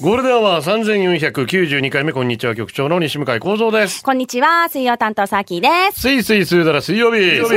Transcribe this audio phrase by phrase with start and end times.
[0.00, 4.02] ゴールデンは三千四百九十二回目こんにちは局長の西向井光三です。
[4.02, 6.00] こんにちは、水曜担当サーキーです。
[6.00, 7.36] すいすいすいだら水曜日。
[7.38, 7.54] 今日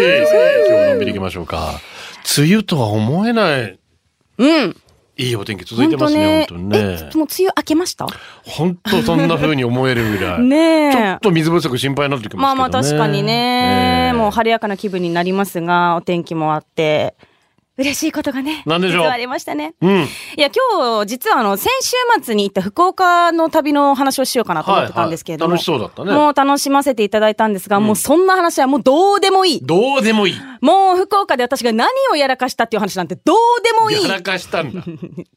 [0.71, 1.79] ものんびり行きましょうか。
[2.37, 3.79] 梅雨とは思えない
[4.37, 4.75] うん。
[5.19, 6.77] いいお天気続いてますね本当にね
[7.11, 8.05] え、もう梅雨明けました？
[8.45, 10.41] 本当そんな風に思えるぐらい。
[10.45, 10.93] ねえ。
[10.93, 12.43] ちょっと水不足心配になってきますけどね。
[12.43, 17.15] まあまあ確かにね、ええもう晴れやかな気分になりますが、お天気もあって、
[17.77, 18.63] 嬉しいことがね。
[18.65, 19.05] なんでしょう？
[19.05, 19.75] ありましたね。
[19.81, 19.89] うん。
[19.89, 20.01] い
[20.37, 21.91] や、今日、実はあの、先週
[22.23, 25.53] 末に行った福岡の旅の話をしようかなと思ってたんですけれども。
[25.55, 29.61] はいはい楽しそうだったねもう楽しませていただいたんですが、もうそんな話はもうどうでもいい。
[29.65, 30.35] どうでもいい。
[30.61, 34.03] もう福岡で私が何をやらかしたっていう話なんてどうでもいい。
[34.03, 34.81] やらかしたんだ。
[34.81, 34.85] っ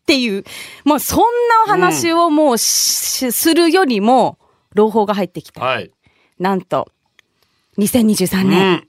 [0.06, 0.44] ていう、
[0.84, 1.25] まあそんな
[1.66, 4.38] お話をもうし、するよりも、
[4.75, 5.60] 朗報が入ってきた。
[5.62, 5.91] はい。
[6.38, 6.88] なんと、
[7.78, 8.88] 2023う年、ん。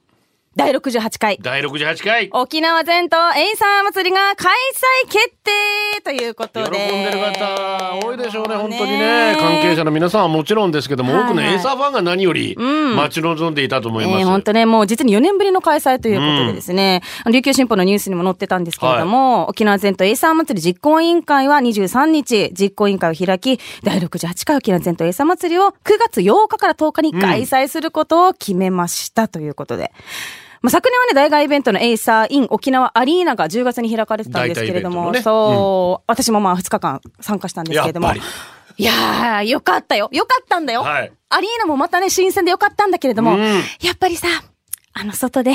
[0.53, 2.29] 第68回、第六十八回。
[2.33, 4.51] 沖縄全島エイサー祭りが開
[5.05, 6.77] 催決定ということで。
[6.77, 9.37] 喜んでる方多いでしょうね本当にね。
[9.39, 11.21] 関係者の皆さんはもちろんですけども、はい。
[11.21, 12.95] はい多くのエイサーファンが何よりん。
[12.97, 25.73] 待ち望んでいたと思います、えー本当ね、もう実に4年ぶりの開催ということでですね、琉球新報のニュースにも載ってたんですけれども、沖縄全島エイサー祭り実行委員会は23日、実行委員会を開き、第68回沖縄全島エイサー祭りを9
[26.09, 29.93] 月8日から10日に開催することを決めましたということで。
[30.61, 38.23] まあ、昨年はね、大外イベントのエイサーイン沖縄アリーナが10月に開かれてたんですけれども、代替イベントそう、私もまあ2日間参加したんですけれども、やっぱ
[38.77, 40.07] いやー、よかったよ。
[40.11, 40.81] よかったんだよ。
[40.81, 41.11] はい。
[41.29, 43.41] アリーナもまたね、新鮮でよかったんだけれども、うん。
[43.81, 44.27] やっぱりさ、
[44.93, 45.53] あの、外で、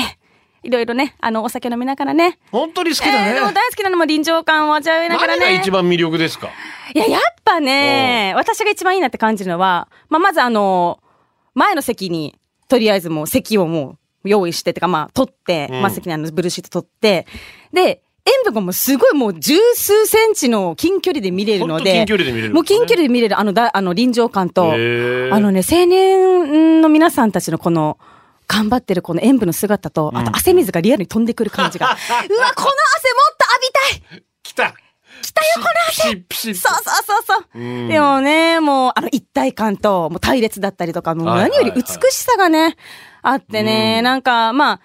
[0.63, 2.37] いろいろね、あの、お酒飲みながらね。
[2.51, 5.55] 本当に好きだね、えーでも大好きなのも臨場感を味わいながら何がね。
[5.55, 6.49] 一番魅力ですか？
[6.93, 10.99] いや、やっぱね、私が一番いいなって感じるのは、まあ、まずあの、
[11.53, 12.35] 前の席に、
[12.69, 15.81] とりあえずもう席をもう用意して、てかまあ、取って、うん。
[15.81, 17.25] まあ席のブルーシート取って、
[17.73, 27.97] で、演舞がもうすごいもう十数センチの近距離で見れるので、近距離で見れるもう近距離で見れるあのだ、あの臨場感と、あのね、青年の皆さんたちのこの、
[28.49, 32.71] 頑張ってるこの演舞の姿と、あと汗水がリアルに飛んでくる感じが、うわ、この汗も
[33.33, 33.45] っと
[33.91, 34.73] 浴びたい来た
[35.27, 37.59] 来たよ、この汗そうそうそうそう。
[37.59, 37.87] うん。
[37.89, 42.77] でもね、もう、あの、一体感と、もう隊列だったりとか、もう何より美しさがね、
[43.21, 44.79] あってね、なんか、まあ、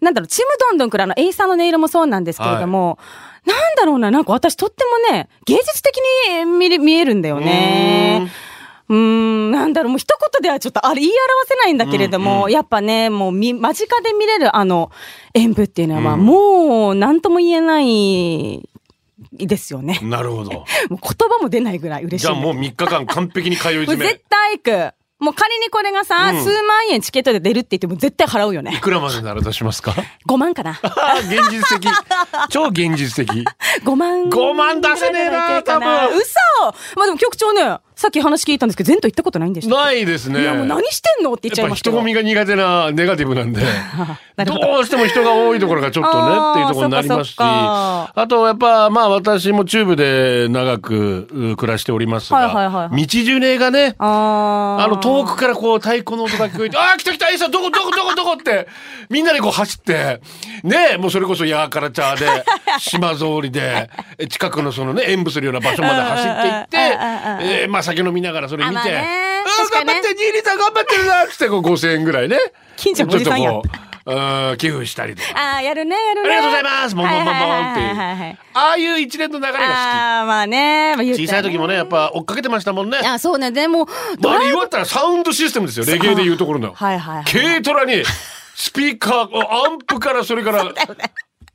[0.00, 2.98] なんだろう、ちむどんどんくらいのエイサーの音色もそうなんですけれども、
[3.44, 5.96] なんだろうな、なんか私とってもね、芸術的
[6.28, 8.30] に見れ見えるんだよね。
[8.88, 14.90] うーん、なんだろう、もう一言ではちょっとあれ言い表せないんだけれども、やっぱね、もうみ間近で見れるあの
[15.34, 18.68] 演舞っていうのは、もう何とも言えない
[19.46, 19.98] ですよね。
[20.02, 22.26] なるほど もう言葉も出ないぐらい嬉しい。
[22.26, 24.94] じゃあもう3日間完璧に通い詰め絶対行く。
[25.20, 28.78] もう仮にこれがさ、うん数万円チケットで出るって言っても絶対払うよいね。
[28.80, 29.94] くらまでなら出しますか
[30.26, 30.80] ？5万かな。
[31.28, 31.90] 現実的
[32.48, 33.44] 超現実的
[33.84, 34.22] 5万。
[34.30, 36.34] 5万出せねえな多分嘘
[36.96, 37.62] まあでも局長ね、
[38.00, 40.40] さっき話聞いたんですけど、全島行ったことないんでしたないですね。
[40.40, 41.92] いやもう何してんのって言っちゃいましたよ。
[41.92, 43.60] 人混みが苦手なネガティブなんで。
[44.36, 44.54] など。
[44.54, 47.36] どうしても人が多いところがちょっとね っていうところになりますし。
[47.38, 53.94] あとやっぱまあ私も中部で長くう暮らしておりますはいはいはいはが道ジュネがね。
[53.98, 58.66] あの遠くからこう太鼓の音が聞こえて、 ああ、来た来た、エイさん、どこどこどこどこって、
[59.10, 60.22] みんなでこう走って、
[60.62, 62.44] ねえ、もうそれこそヤーカラチャーで、
[62.78, 66.78] 島通りで、え近くのそのね、演舞するような場所まで走っていって、
[67.42, 68.92] えーまあ酒飲みながらそれ見て、あまあ
[69.72, 72.38] 頑張って、ニーリさん頑張ってるなつってこう5000円ぐらいね。
[72.76, 75.28] 近所のおじさんやちょっとこううん寄付したりとか。
[75.56, 76.28] あーやるね、やるね。
[76.28, 79.58] ありがとうございますボンボンボンボンっていうああいう一連の流れが
[80.20, 80.96] あーまあね。
[80.96, 81.26] まあ、好き。
[81.26, 82.98] 小さい時もね、やっぱ追っかけてましたもんね。
[82.98, 83.50] あ、そうね。
[83.50, 83.86] でも、
[84.20, 86.72] まあ、言われたらサウンドシステムですよ、レゲエで言うところの。
[86.72, 88.02] はいはいはい軽トラに、
[88.54, 90.64] スピーカー、アンプからそれから、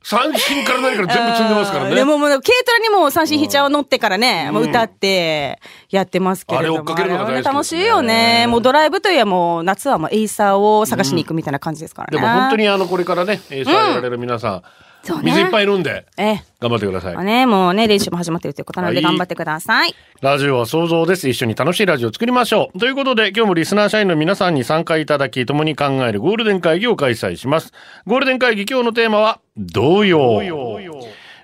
[0.08, 1.94] 三線から何から全部積んでますからね。
[1.96, 5.58] でももう、軽トラにも三線弾ちゃーを乗ってからね、もう歌って
[5.90, 6.74] やってますけれども。
[6.74, 8.46] あれ追っかけるのが大好き楽しいよね。
[8.46, 12.20] もうドライブといえばもう夏はもうエイサーを探しに行くみたいな感じですからね。
[12.20, 14.62] でも本当にあの、これからね、エイサーやられる皆さん、
[15.06, 16.42] そうね水いっぱい飲んで、ええ。
[16.60, 17.14] 頑張ってください。
[17.14, 19.94] まあね、もうね、練習も始まってるということなのではい頑張ってください。
[20.20, 21.28] ラジオは想像です。
[21.28, 22.78] 一緒に楽しいラジオを作りましょう。
[22.78, 27.72] ということで、今日もリスナー社員の皆さんに参加いただき、共に考えるゴールデン会議を開催します。
[28.06, 30.42] ゴールデン会議今日のテーマは、童謡。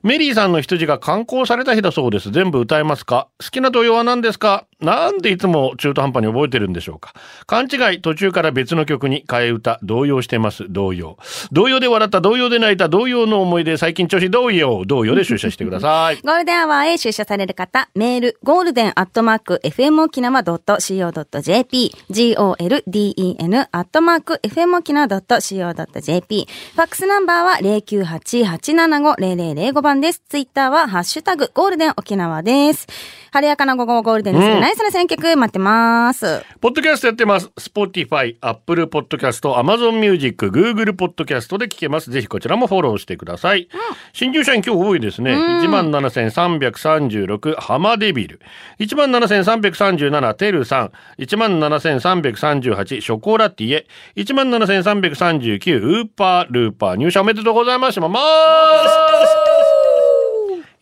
[0.03, 2.33] メリーさんの羊が刊行された日だそうです。
[2.33, 3.29] 全部歌えますか？
[3.41, 4.67] 好きな童謡は何ですか？
[4.83, 7.13] なんでいつも中途半端に覚えてるんでしょうか？
[7.47, 11.17] 勘違い、途中から別の曲に替え歌、動揺してます、動揺。
[11.53, 16.17] 動揺で笑った、動揺で泣いた、動揺の思い出、最近調子動揺、動揺で出社してください。
[16.25, 30.23] ゴールデンアワーへ出社される方、メール、ゴールデンアットマーク、FM 沖縄 .co.jp、golden アットマーク、FM 沖縄 .co.jp、ファックスナンバーは098-875-0005番です。
[30.29, 32.87] ツイッターは、ハッシュタグ、ゴールデン沖縄です。
[33.33, 36.43] 晴れやかな午後をゴールデンにするナイスな選曲、待ってます。
[36.61, 37.51] ポッドキャストやってます。
[37.59, 42.11] Spotify、Apple Podcast、Amazon Music、Google Podcast で聞けます。
[42.11, 43.69] ぜひこちらもフォローしてください。
[44.13, 45.35] 新入社員今日多いですね。
[45.35, 48.41] 17,336ハマデビル。
[48.79, 50.93] 17,337テルさん。
[51.19, 53.87] 17,338ショコラティエ。
[54.17, 56.97] 17,339ウーパールーパー。
[56.97, 58.01] 入社おめでとうございます。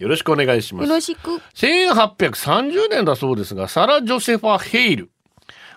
[0.01, 0.89] まよろしくお願いします。
[0.89, 1.41] よろしく。
[1.55, 5.11] 1830年だそうですが、サラ・ジョセファ・ヘイル。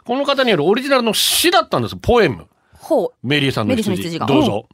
[0.05, 1.95] この方によるオリジナルの詩だったんです。
[1.95, 2.47] ポエム。
[2.73, 3.27] ほう。
[3.27, 4.09] メリーさんのメリーさんの羊。
[4.09, 4.67] 羊がどうぞ。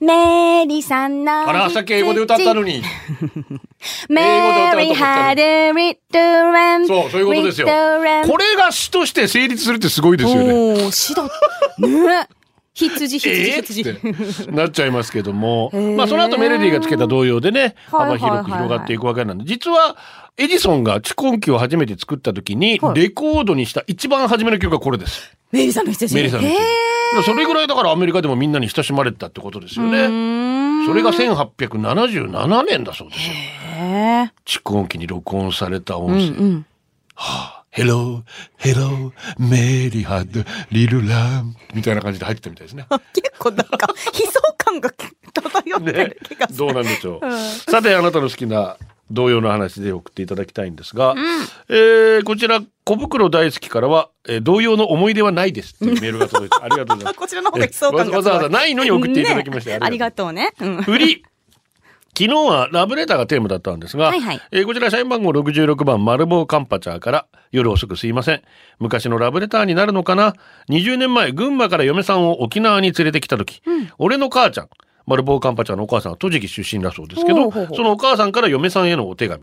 [0.00, 2.82] メリーさんのあら、さっき英語で歌ったのに。
[4.08, 6.86] メリー英語で歌うと思った had a little lamb.
[6.86, 7.66] そう、そういうことですよ。
[7.66, 10.92] これが詩として成立するってすごいですよね。
[10.92, 11.24] 詩だ。
[11.24, 12.28] ね
[12.74, 13.82] 羊、羊、え羊。
[13.82, 19.96] ーってなっちゃいますけども、 ーまあその後メロディーがつけた童謡でね、幅広く広がっていくわけなんで、実は
[20.36, 25.36] エジソンが蓄音機を初めて作った時にはいレコードにした一番初めの曲がこれです。
[25.52, 26.14] メリーさんの羊。
[26.14, 27.24] メリーさんのへ羊。
[27.24, 30.06] それぐらいだからアメリカでもみんなに親しまれてたってことですよね。
[30.86, 33.34] それが1877年だそうですよ。
[34.46, 36.28] 蓄音機に録音された音うん声。
[36.28, 36.66] うん。
[37.72, 38.24] Hello,
[38.58, 42.84] hello, Mary had little lamb みたいな感じで入ってたみたいですね。
[43.14, 46.58] 結構なんか、 悲壮感が漂ってねる気が、する。
[46.58, 47.70] どうなんでしょう。
[47.70, 48.76] さて、あなたの好きな
[49.12, 51.14] 童謡の話で送っていただきたいんですが、
[51.68, 57.14] えーこちら、小袋大好きからは、えー童謡の思い出はないですっていうメールが届いて、ありがとうございます。
[57.18, 60.52] こちらの方が悲壮感がえわざわざないのに送っていただきまして、ねありがとうね。
[60.60, 60.82] うん。
[60.82, 61.24] 振り
[62.16, 68.42] 昨日はラブレターがテーマだったんですが、はいはいえーこちら社員番号66番丸棒カンパチャーから夜遅くすいません。
[68.78, 70.34] 昔のラブレターになるのかな
[70.68, 73.62] ?20 年前、群馬から嫁さんを沖縄に連れてきた時、
[73.98, 74.68] 俺の母ちゃん、
[75.06, 79.42] 丸棒カンパチャーのお母さんは栃木出身だそうですけど、そのお母さんから嫁さんへのお手紙。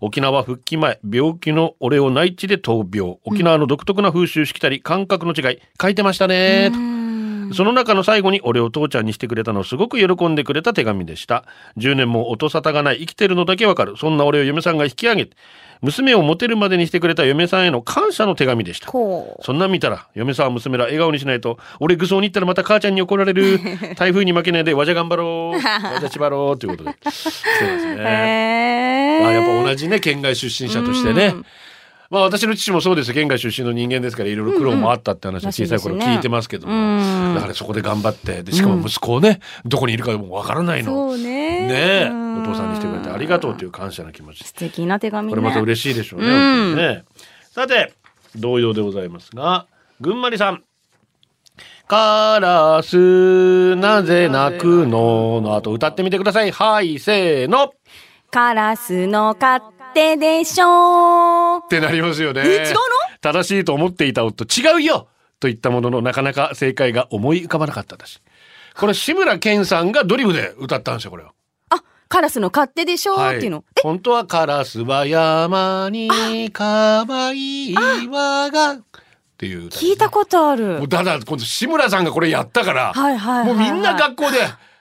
[0.00, 3.18] 沖縄復帰前、病気の俺を内地で闘病。
[3.24, 6.97] 沖縄の独特な風習しきたり、感覚の違い、書いてましたねと。
[7.52, 11.44] その中の最後に俺を父ちゃんにしてくれたのをすごく喜んでくれた手紙でした。
[11.76, 13.96] 10年も音沙汰がない生きてるのだけわかる。
[13.96, 15.36] そんな俺を嫁さんが引き上げて、
[15.80, 18.88] 娘をモテるまでにしてくれた嫁さんへの感謝の手紙でした。
[18.88, 23.60] こそんなん見たら、嫁さんは娘ら笑顔にしないと、俺愚装に行ったらまた母ちゃんに怒られる。
[23.96, 25.56] 台風に負けないで、わじゃ頑張ろう。
[25.62, 26.58] わじゃ縛ろう。
[26.58, 26.96] ということで。
[27.10, 27.96] そうですう。
[27.96, 28.02] ね。
[28.02, 31.34] へーあやっぱ同じね、県外出身者としてね。
[32.10, 33.14] まあ私の父もそうですよ。
[33.14, 36.72] 県外出身の人間ですから、いろいろ苦労もあったって話は小さい頃聞いてますけども。
[36.72, 41.16] うんだからそこで頑張って、で、しかも息子をね、どこにいるかもわからないの。
[41.16, 41.68] ね。
[41.68, 42.10] ね
[42.40, 44.44] お父さんにしてくれてありがとうという感謝の気持ち。
[44.44, 45.30] 素敵な手紙ね。
[45.32, 46.28] これまた嬉しいでしょうね。
[46.28, 47.04] うんね
[47.50, 47.92] さて、
[48.36, 49.66] 同様でございますが、
[50.00, 50.62] 群馬りさん。
[51.88, 55.40] カラス、なぜ泣くの？
[55.40, 56.50] の後歌ってみてください。
[56.52, 57.64] はい、せーの。
[57.64, 57.70] っ
[58.30, 61.68] カラスの勝手でしょう。
[61.68, 62.42] てなりますよね。
[62.44, 62.78] え違うの？
[63.20, 65.08] 正しいと思っていた夫、違うよ
[65.40, 68.20] と言ったものの、なかなか正解が思い浮かばなかっただし。
[68.76, 71.30] これ、志村けんさんがドリフで歌ったんですよ、これを。
[71.70, 73.64] あ、カラスの勝手でしょっていうの？
[73.82, 76.08] 本当はカラスは山に
[76.52, 78.82] 可愛い輪がっ
[79.36, 80.88] ていうね聞いたことあるもう。
[80.88, 84.38] ただ今度志村さんがこれやったから、はいはいはいはいもうみんな学校で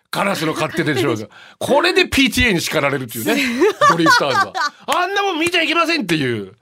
[0.09, 1.27] カラスの勝手でしょうが。
[1.59, 3.35] これで PTA に叱られるっていうね。
[3.89, 4.53] ドリフターズは。
[4.87, 6.53] あんなもん見ちゃいけませんっていう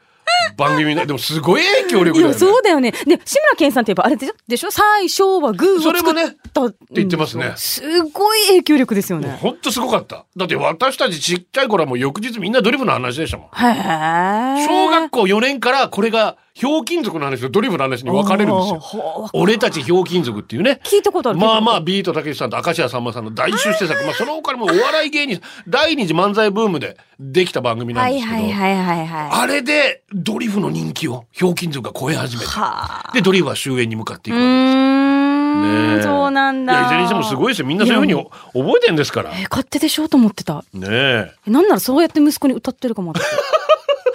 [0.57, 1.05] 番組ね。
[1.07, 2.37] でもすごい影響力だよね。
[2.37, 2.91] そうだよね。
[2.91, 4.33] で、志村けんさんって言えばあれでしょ？
[4.47, 7.53] でしょ最初はグーをそれもね作ったって言ってますね。
[7.55, 9.37] すごい影響力ですよね。
[9.39, 10.25] ほんとすごかった。
[10.35, 13.47] だって私たちちっちゃい頃はもう翌日みんなドリフの話でしたもん。
[13.55, 14.67] へえ。
[14.67, 19.29] 小学校4年からこれがひょうきん族の話とドリフの話に分かれるんですよよ。
[19.33, 21.39] 俺たちひょうきん族っていうね聞いたことある。
[21.39, 29.29] まあまあ、ビートたけしさんと明石家さんまさんの大出世作、まあその他にもお笑い芸人、第二次漫才ブームでできた番組なんはいですけど、はいはいはいはい。
[29.33, 33.11] あれでドリフの人気をひょうきん族が超え始めて、はあ。
[33.13, 34.75] で、ドリフは終焉に向かっていうくーわけです。
[34.75, 35.95] ん。
[35.95, 36.73] ねえそうなんだ。
[36.73, 37.67] いや、いずれにしてもすごいですよ。
[37.67, 39.31] みんなそういうふうに覚えてんですから。
[39.31, 40.63] ねえー勝手でしょうと思ってた。
[40.73, 41.33] え。
[41.47, 43.11] えなんならそうやって息子に歌ってるかも。
[43.11, 43.25] 私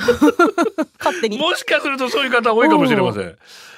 [0.99, 1.39] 勝手に。
[1.39, 3.37] もしかするとそういう方多いかもしれません。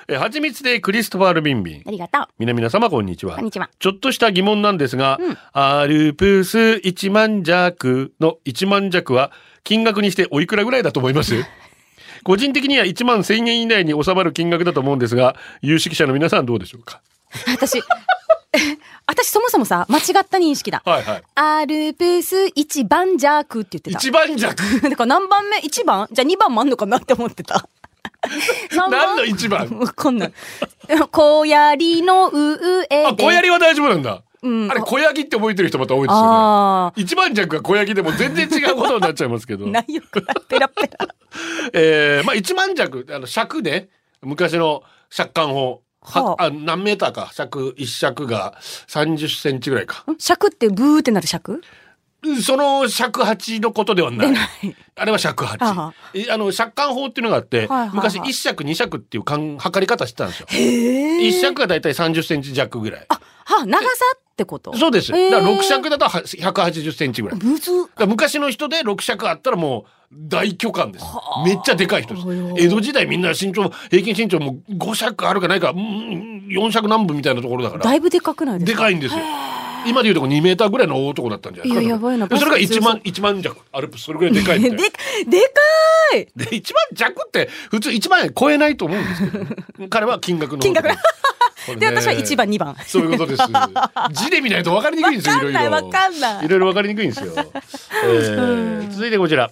[0.08, 1.82] え、はちみつでクリストファール・ビンビン。
[1.86, 2.26] ありがとう。
[2.38, 3.36] 皆々様こんにちは。
[3.36, 5.18] こんにちはちょっとした疑問なんですが、
[5.52, 9.30] アルプス一万弱の一万弱は
[9.64, 11.34] 金額にしておいくらぐらいだと思います？
[12.24, 17.00] 個人的には1万1000円以内に収まる金額だと思うんですが、有識者の皆さんどうでしょうか？
[17.48, 17.82] 私、
[19.06, 20.82] 私そもそもさ、間違った認識だ。
[20.84, 21.22] はいはい。
[21.34, 23.90] アルプス一番弱って言ってた。
[23.90, 24.54] 一番弱？
[24.88, 26.08] だから何番目 ?1 番？
[26.12, 27.66] じゃあ2番もあんのかなって思ってた。
[28.76, 29.68] 何何の一番？
[29.78, 30.32] わかんない。
[31.10, 33.06] 小槍の上で。
[33.06, 34.22] あ、小槍は大丈夫なんだ。
[34.42, 36.28] うんあれ、小ヤギって覚えてる人また多いですよね。
[36.28, 39.68] あ一番弱が小ヤギでも全然違うことになっちゃいますけどあ。。
[39.68, 41.08] 内容がペラペラ。
[41.72, 43.88] えー、まあ一万弱、あの、尺で、
[44.20, 45.82] 昔の尺貫法。
[46.02, 47.30] ははああ何メーターか？
[47.32, 48.54] 尺一尺が
[48.88, 50.04] 30センチぐらいか。
[50.18, 51.62] 尺ってブーってなる尺？
[52.40, 54.36] その尺八のことではない。
[54.94, 55.58] あれは尺八。
[55.60, 55.92] あ
[56.36, 60.46] の尺貫法っていうのがあって、はいはいはい昔一尺二尺っていう間測り方してたんですよ。
[60.50, 63.06] へ一尺がだいたい30センチ弱ぐらい。
[63.08, 63.88] あ、は長さ
[64.42, 64.76] ってこと？
[64.76, 65.12] そうです。
[65.12, 67.40] だから6尺だとは180センチぐらい。
[68.06, 71.04] 昔の人で6尺あったらもう大巨漢です。
[71.44, 72.54] めっちゃでかい人ですはあ。
[72.58, 77.84] 江戸時代みんな身長、平均身長も5尺あるかないか、うん4尺何分みたいなところだから。
[77.84, 78.78] だいぶでかくないですか？
[78.78, 79.20] でかいんですよ。
[79.86, 81.72] 今でいうとこ2メーターぐらいの大男だったんじゃない？
[81.72, 83.56] いややばいなでそれがバスケ1万、1万弱。
[83.72, 84.82] アルプス、それぐらいでかいみたいで。
[84.90, 84.90] か
[86.16, 89.38] いで、1万弱って普通1万円超えないと思うんですけ
[89.84, 90.58] ど、彼は金額の。
[90.58, 90.88] 金額
[91.78, 92.76] で、私は1番、2番。
[92.86, 93.42] そういうことです。
[94.12, 95.70] 字で見ないと分かりにくいんですよ、いろいろ。
[95.70, 97.32] わかんないわかんないいろいろ分かりにくいんですよ。
[98.04, 99.50] えー続いてこちら。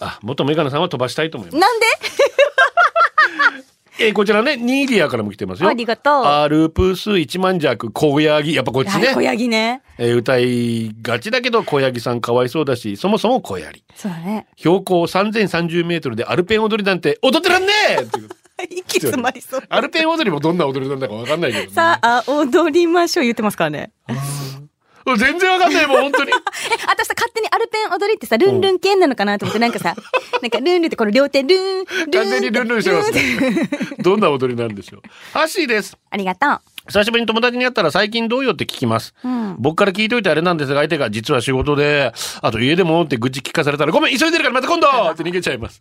[0.00, 1.60] あ、元メガネさんは飛ばしたいと思います。
[1.60, 1.86] なんで？
[4.02, 5.68] えーこちらね、ニーディアからも来てますよ。
[5.68, 8.54] ありがとうアルプス一万弱、小ヤギ。
[8.54, 9.26] やっぱこっちはい、小ね。
[9.26, 9.82] ヤギね。
[9.98, 13.84] えー歌いがちだけど、小ヤギさんかわいそうだし、そもそも小ヤギ。
[13.94, 14.46] そうだね。
[14.56, 17.68] 標高3030メートルでアルペン踊りなんて踊ってらんね
[18.60, 19.62] え 息詰まりそう。
[19.68, 21.70] アルペン踊りもどんな踊りなんだか分かんないけど、ね。
[21.72, 23.92] さあ、踊りましょう言ってますからね。
[25.16, 26.30] 全然分かんないもん、 本当に。
[26.30, 26.34] え、
[26.86, 29.94] 私さ、勝手にアルペン踊りってさ、ルンルン系なのかなと思って、なんかさ、
[30.40, 32.10] なんかルンルンってこの両手、ルン、ルン。
[32.10, 33.68] 完全にルンルンしてますね。
[33.98, 35.02] どんな踊りなんでしょう。
[35.32, 35.96] ハッシーです。
[36.10, 36.60] ありがとう。
[36.92, 39.14] 久しぶりに友達に会ったら最近どうよって聞きます。
[39.26, 45.80] ん僕から聞いといてあれなんですが、相手が実は仕事で、あと家でもって愚痴聞かされたら、ごめん、急いでるからまた今度 って逃げちゃいます。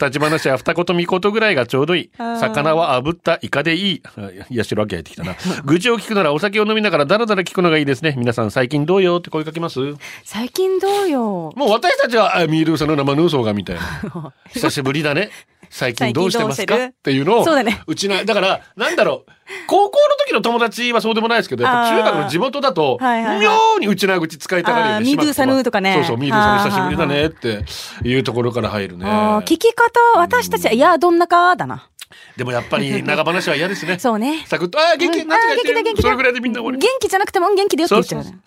[0.00, 2.10] 立ち話は二言三言ぐらいがちょうどいい。
[2.38, 4.02] 魚は炙ったイカでいい。
[4.16, 5.34] あいや、しろわけ入ってきたな。
[5.66, 8.14] 愚痴を聞くならお酒を飲みながらダラダラ聞くのがいいですね。
[8.16, 9.80] 皆さん最近どうよって声かけます？
[10.22, 11.52] 最近どうよ？
[11.56, 14.32] もう私たちは、あミールーさんの生ヌーソーがみたいな。
[14.52, 15.30] 久しぶりだね。
[15.76, 16.74] 最近どうしてますか？
[16.86, 17.44] っていうのを。
[17.44, 19.30] そうだねうちな、だから、なんだろう。
[19.66, 25.04] 高校の時の友達はそうでもないですけど、やっぱ中学の地元だと、妙にうちな口使いたがるよね。
[25.04, 27.64] ミードゥーサヌーとかねそうそう、ミードゥーサヌー久しぶりだねって
[28.08, 29.04] いうところから入るね。
[29.04, 31.90] 聞き方は私たちは、いや、どんなかだな。
[32.38, 33.98] でもやっぱり長話は嫌ですね。
[33.98, 34.44] そうね。
[34.46, 36.62] サクッと、あー元気、うんなんとかあー元気だ元気だそれぐらいでみんな。
[36.62, 38.38] 元気じゃなくても、うん元気だよって言っちゃうね。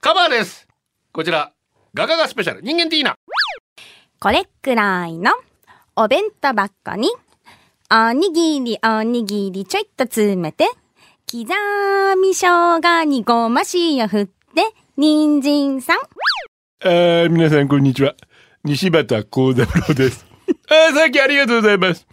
[0.00, 0.66] カバーです。
[1.12, 1.52] こちら、
[1.92, 3.14] ガガガスペシャル、人間ティーナ。
[4.18, 5.32] これくらいの
[6.00, 7.10] お弁当箱に、
[7.90, 10.68] おにぎりおにぎりちょいっと詰めて、
[11.28, 11.42] 刻
[12.22, 14.62] み生姜にごま塩振って、
[14.96, 15.98] 人参さん。
[16.84, 18.14] あー皆さんこんにちは。
[18.62, 20.24] 西畑幸三郎です。
[20.70, 22.06] あーさっきありがとうございます。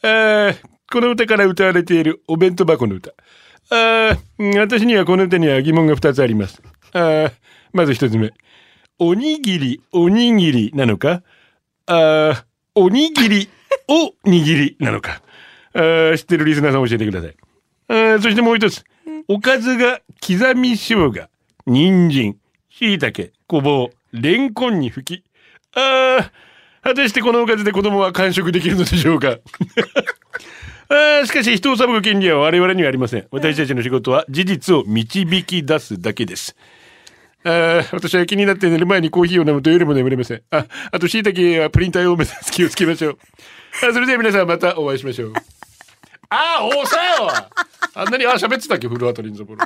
[0.00, 0.56] あー
[0.90, 3.10] この歌から歌われているお弁当箱の歌。
[3.68, 6.62] あー私にはこの歌には疑問が2つあります。
[6.94, 7.32] あー
[7.74, 8.32] まず1つ目。
[8.98, 11.22] おにぎり、おにぎりなのか？
[11.84, 12.47] あー
[12.78, 13.48] おにぎり、
[13.88, 15.20] おにぎりなのか
[15.74, 17.36] あ知ってるリスナーさん教えてください。
[17.88, 18.84] あそしてもう一つ。
[19.28, 21.28] おかずが刻み生姜、
[21.66, 22.36] 人参、
[22.70, 25.24] 椎茸、ごぼう、レンコンに吹き。
[25.74, 26.32] ああ、
[26.82, 29.38] 果たしてこのおかずで子供は完食できるのでしょうか
[30.90, 33.26] ああ、しかし人を裁く権利は我々にはありません。
[33.30, 36.56] 私たちの仕事は事実を導き出すだけです。
[37.48, 40.42] あ、私は気になって寝る前にコーヒーを飲むと夜も眠れません。
[40.50, 43.18] あ、あと椎茸はプリン体を目指す気をつけましょう。
[43.88, 45.32] あそれでは皆さんまたお会いしましょう。
[46.30, 47.30] ああ、おさよ
[47.94, 49.56] あんなに、あ喋ってたっけ、古畑任三郎。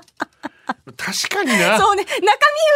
[0.96, 1.78] 確かにな。
[1.78, 2.28] そうね、中身言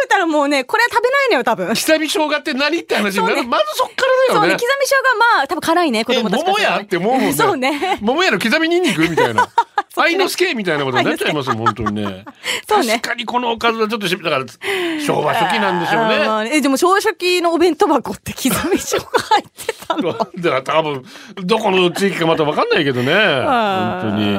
[0.05, 1.67] うたらもうね、これは食べないのよ、多分。
[1.69, 4.87] 刻み生姜って何って話になる、そうねまずそっからそうね、だよね刻み。
[4.87, 7.33] 生姜まあ、多分辛いね、子え、供たちから桃やって思うもんね。
[7.33, 7.97] そうね。
[8.01, 9.47] 桃屋の刻みニンニクみたいな。
[9.99, 12.25] 愛之助みたいなことになっちゃいますもん、本当にね。
[12.69, 14.45] そうね確かにこのおかずはちょっとし、だから、
[15.03, 16.45] 昭和初期なんでしょうあーま。
[16.45, 21.05] え、でも昭和初期のお弁当箱って刻み生姜入ってたのだから多分、
[21.43, 23.13] どこの地域かまたわかんないけどね。
[23.13, 24.37] 本当に。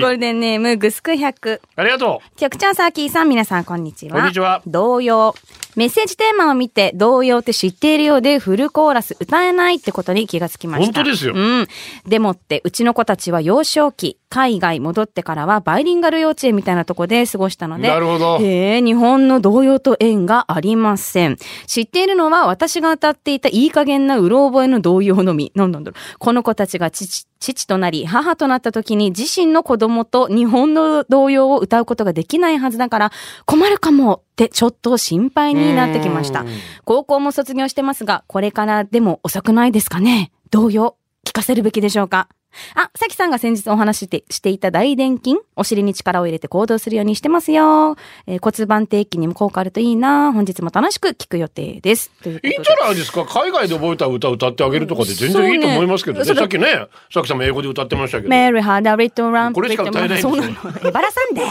[0.00, 1.60] ゴールデンネーム、グスク100。
[1.76, 4.16] ありがと局長サーキーさん、皆さん、こんにちは。
[4.16, 5.34] こんにちは同様。
[5.74, 10.84] メッセージテーマを見て、童謡って知っているようでフルコーラス歌えないってことに気がつきました。
[10.92, 11.66] 本当ですようん。
[12.06, 21.36] でもって、うちの子たちは幼少期、海外戻ってからはバイリンガル幼稚園みたいなとこで過ごしたので、なるほどへえ、日本の童謡と縁がありません。
[21.66, 25.52] 知っているのは私が歌っていたいい加減なうろ覚えの童謡のみ。
[25.54, 26.18] なんなんだろう。
[26.18, 33.12] この子たちが父、父となり母となった時に自身の子供と日本の童謡を歌うことができないはずだから
[33.44, 36.44] 困るかもってちょっと心配になってきました。
[36.84, 40.30] 高校も卒業してますが、これからでも遅くないですかね？
[40.50, 40.96] 童謡、
[41.26, 42.28] 聞かせるべきでしょうか？
[42.74, 47.96] あ、さきさんが先日お話ししてしていた大臀筋、お尻に力を入れて行動するようにしてますよ。
[48.26, 50.32] えー骨盤底筋にも効果あるといいな。
[50.32, 52.10] 本日も楽しく聞く予定です。
[52.22, 53.24] といいいんじゃないですか？
[53.24, 56.66] 海外で覚えた歌歌ってあげるとかで全然いいと思いますけどねねさっきね
[57.12, 60.54] さきさんも英語で歌ってましたけどメリーハダリトランこれしか歌えないんですよ そうなの。
[60.84, 61.42] えばらさんで。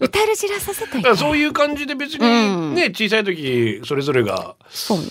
[0.00, 1.16] 歌える知らさせとい。
[1.16, 4.54] そういう感じで別にね、小さい時それぞれが。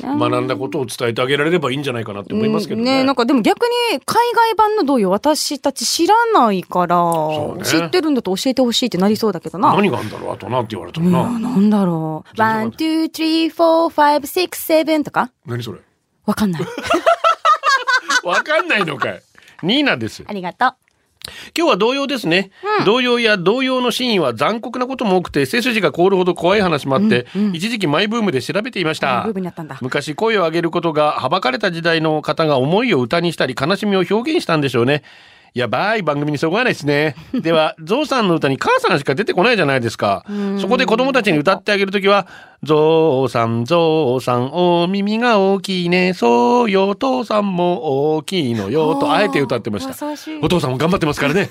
[0.01, 3.03] 学んだことを伝えてあげられればいいんじゃないかなって思いますけどね。
[3.03, 9.73] なんかでも逆に海外版の童謡私たち知らないから、うね知ってるんだと教えてほしいってなりそうだけどな。
[9.75, 11.39] 何があるんだろうあとなって言われたらいやな。
[11.39, 12.41] なんだろう。
[12.41, 15.31] one、two、three、four、five、six、seven とか？
[15.45, 15.79] 何それ？
[16.25, 16.61] わかんない。
[18.23, 19.21] わかんないのかい。
[19.63, 20.23] ニーナです。
[20.27, 20.75] ありがとう。
[21.55, 22.51] 今日は童謡ですね、
[22.85, 29.23] 童謡や童謡のシーンは残酷なことも多くて背筋が凍るほど怖い話もあって、一時期マイブームで調べていました。
[29.81, 35.03] 昔声を上げることがはばかれた時代の方が思いを歌にしたり悲しみを表現したんでしょうね。
[35.53, 37.15] やばい番組にそこはないですね。
[37.33, 40.23] ではゾウさんの歌に母さんしか出てこないじゃないですか。
[40.59, 42.27] そこで子供たちに歌ってあげるときは
[42.63, 46.13] ゾウさんゾウさんお耳が大きいね。
[46.13, 50.07] そうよ父さんも大きいのよとあえて歌ってました。
[50.41, 51.49] お父さんも頑張ってますから ね。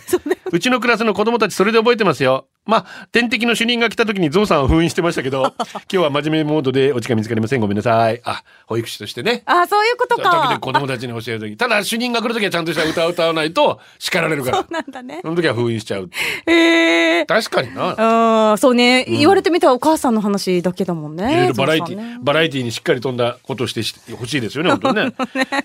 [0.50, 2.46] うちのクラスの子供たちそれで覚えてますよ。
[2.64, 7.60] まあ天敵の主任が来た時にゾウさんを封印してましたけど 今日は真面目モードでお時間見つかりません。
[7.60, 8.20] ごめんなさい。
[8.24, 9.42] あ保育士としてね。
[9.46, 10.30] あ、そういうこと時か。
[10.46, 11.56] 々子供たちに教える時。
[11.56, 14.56] ただ主任が来る時はちゃんとした歌を歌わないと叱られるから。
[14.58, 15.20] そうなんだね。
[15.22, 15.28] そ。
[15.28, 16.10] の時は封印しちゃう
[16.46, 17.26] へえ。
[17.26, 17.90] 確かにな。
[17.96, 21.32] ああ、そうね、言われてみたらお母さんの話だけだもんね。
[21.32, 22.18] いろいろバラエティ、ね。
[22.20, 25.12] バラエティにしっかり飛んだことをしてほしいですよね 本当にね。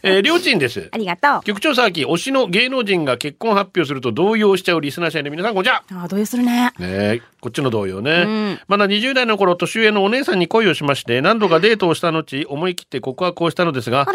[0.04, 0.90] えー、りょうちんです。
[0.92, 1.44] ありがとう。
[1.44, 6.72] 局長さあき推しの芸能人が結婚発表すると動揺しちゃうリスナー社員の皆さんこんにちはああ、どういうするね。
[6.78, 14.06] ねえこっちの同様ね、まだ20代の頃年上のお姉さんに恋をしまして何度かデートをした後思い切って告白をしたのですが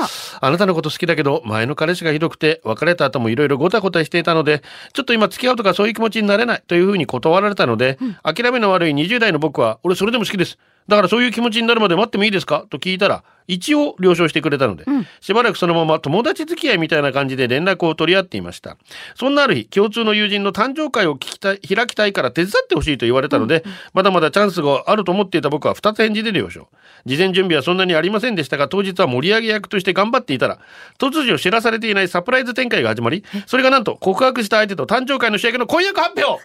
[0.40, 4.62] あなたのこと好きだけど前の彼氏がひどくて別れた後もいろいろごたごたしていたので
[4.92, 12.66] ちょっと今付き合うとかそういう気持ちになれないというふうに断られたので、諦めの悪い20代の僕は俺それでも好きですだからそういう気持ちになるまで待ってもいいですか？
[12.70, 14.84] と聞いたら一応了承してくれたので、
[15.20, 18.76] しばらくそのまま友達付き合いみたいな感じで連絡を取り合っていました。
[19.14, 26.68] そんなある日共通の友人の誕生会を聞きたい開きたいから手伝ってほしいと言われたので、まだまだチャンスがあると思っていた僕は2つ返事で了承
[27.04, 30.58] 事前準備はそんなにありませんでしたが当日は盛り上げ役として頑張っていたら
[30.98, 36.42] 突如知らされていないサプライズ展開が始まりそれがなんと告白した相手と誕生会の主役の婚約発表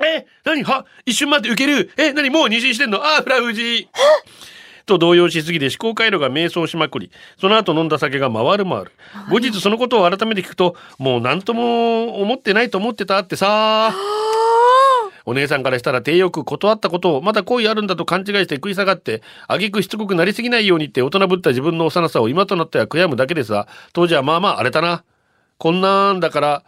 [0.00, 0.62] え何？
[0.64, 1.90] は一瞬待って受ける。
[1.96, 2.30] え何？
[2.30, 3.02] もう妊娠してんの？
[3.02, 3.88] ああフラフジ。
[4.84, 7.10] と動揺しすぎて思考回路が迷走しまくり。
[7.38, 8.92] その後飲んだ酒が回る回る。
[9.30, 13.94] 後日そのことを改めて聞くともう何とも思ってないと思ってたってさ。
[15.24, 25.04] お姉さんからしたら手よく断ったことをまだ恋あるんだと勘違いして食い下がって挙句しつこくなりすぎないようにって大人ぶった自分の幼さを今となっては悔やむだけですが当時はまあまあ荒れたな。
[25.58, 26.64] こんなんだから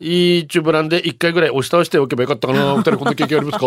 [0.00, 3.66] いいチューブランで一回ぐらい押し倒しておけばよかったかな 二人こんな経験ありますか？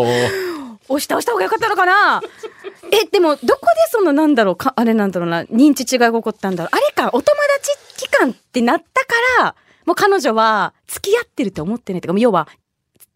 [0.90, 2.22] 押し倒した方がよかったのかな？
[2.92, 6.76] え、でも、どこでその、なんだろう、か、あれなんだろうな、認知違いが起こったんだろう。
[6.76, 7.24] あれか、お友
[7.58, 9.14] 達期間ってなったか
[9.44, 12.48] ら、もう彼女は、付き合ってるって思ってないっていうか、要は、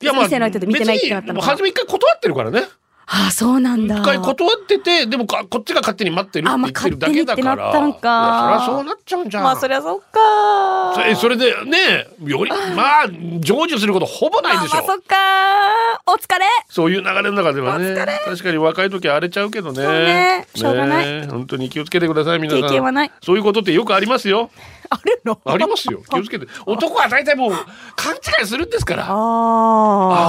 [0.01, 2.65] 異性の相手で見てないってなったのか初め一回断ってるからね
[3.07, 3.97] ああ、そうなんだ。
[3.99, 7.65] 一回断っててでもかこっちが勝手に待ってるってあまあ言ってるだけだから。
[7.67, 8.61] 勝手にってなったんか。
[8.65, 9.43] そりゃそうなっちゃうんじゃん。
[9.43, 10.93] まあ、そりゃそっか。
[10.95, 15.15] それそれでねより まあ成就することほぼないでしょ、あまあ、そっか。
[16.05, 16.45] お疲れ。
[16.69, 17.95] そういう流れの中ではね。
[18.25, 19.83] 確かに若い時は荒れちゃうけどね。
[19.83, 20.47] そうね。
[20.55, 21.05] しょうがない。
[21.05, 22.61] ね本当に気をつけてください皆さん。
[22.63, 23.11] 経験はない。
[23.23, 24.49] そういうことってよくありますよ。
[24.91, 25.39] あるの？
[25.45, 26.01] ありますよ。
[26.09, 26.47] 気をつけて。
[26.65, 27.51] 男は大体もう
[27.95, 29.05] 勘違いするんですから。
[29.05, 29.15] あああ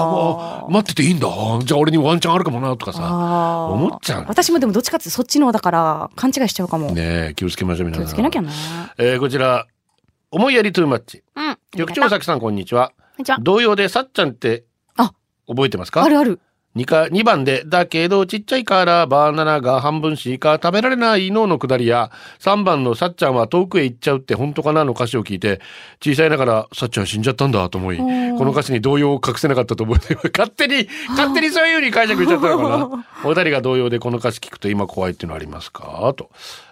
[0.06, 1.26] もう待ってていいんだ。
[1.64, 4.24] じゃあ俺にワンチャンあるかもなとかさ思っちゃう。
[4.28, 8.06] 私もでもどっちかってそっちの方だから勘違いしちゃうかも、ねえ気をつけましょう皆さん。
[8.06, 8.50] 気をつけなきゃな。
[8.96, 9.66] えーこちら。
[10.30, 11.22] 思いやりトゥーマッチ。
[11.36, 11.58] うん。
[11.76, 12.92] 局長さきさんこんにちは。
[12.96, 13.38] こんにちは。
[13.40, 14.64] 同様でさっちゃんって
[14.96, 15.12] あ。
[15.46, 16.02] 覚えてますか？
[16.02, 16.40] あるある
[16.74, 25.60] 2, か2番で、だけどちっちゃいからバナナが半分しか食べられないののくだりや、3番のさっちゃんは遠くへ行っちゃうって本当かなの歌詞を聞いて、
[26.02, 28.04] 小さいながらさっちゃん死んじゃったんだと思い、こ
[28.44, 33.06] の歌詞に動揺を隠せなかったと思って、 勝手に、勝手にそういう風に解釈しちゃったのかな。
[33.24, 36.12] お二人が同様でこの歌詞聞くと今怖いっていうのありますか？
[36.16, 36.30] と。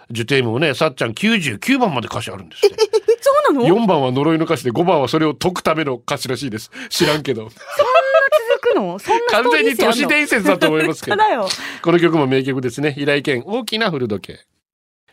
[0.09, 2.75] ジュテームもね、さっちゃん99番まで歌詞あるんですって。
[3.21, 6.71] そうなの？4番は呪いの歌詞で5番はそれを解くための歌詞らしいです。
[6.89, 7.49] 知らんけど。
[8.75, 8.99] の？
[8.99, 11.17] そんなス完全に都市伝説だと思いますけど。
[11.81, 12.93] この曲も名曲ですね。
[12.93, 14.39] 平井堅大きな古時計。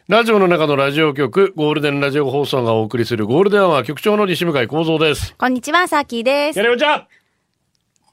[0.09, 5.35] ラジオの中のラジオ局、ゴールデンラジオ放送がお送りするゴールデンアワー局長の西向井幸三です。
[5.37, 6.65] こんにちは、さきですや。
[6.65, 7.07] れおちゃん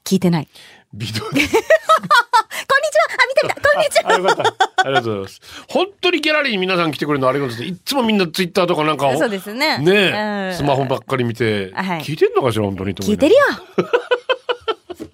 [0.04, 0.48] 聞いてない。
[0.92, 5.40] ビデオ こんにちはあ、見た見た こんにちはあ、りがとうございます。
[5.68, 7.80] 本当にギャラリーに皆さん来てくれるのありがとうございます。
[7.80, 9.78] いつもみんなツイッターとかなんかをそうですね。
[9.78, 13.40] ねえ、うんスマホばっかり見て、はい聞いてんのかしら本当に聞いてるよ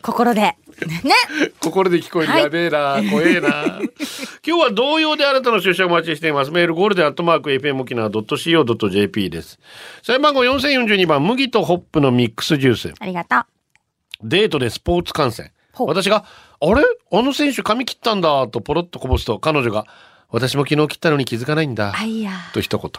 [0.02, 0.40] 心で。
[0.40, 0.56] ね。
[1.60, 2.42] 心で聞こえる、はい。
[2.42, 3.00] やべえな。
[3.10, 3.80] 怖えな。
[4.46, 6.50] 今日は同様であなたの出社お待ちしています。
[6.50, 9.58] メールゴールデンアットマーク FM 沖縄 .co.jp です。
[10.02, 12.92] 社員番号4042番麦とホップのミックスジュース。
[12.98, 13.44] ありがとう。
[14.24, 15.52] デートでスポーツ観戦。
[15.78, 16.24] 私が
[16.60, 16.82] 「あれ？
[17.12, 19.86] あの選手髪切ったんだ」とポロッとこぼすと彼女が
[20.30, 21.94] 「私も昨日切ったのに気づかないんだ。
[21.96, 22.32] あ」いや。
[22.52, 22.90] と一言。